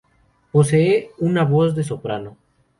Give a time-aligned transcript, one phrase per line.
[0.51, 2.35] Posee una voz de soprano.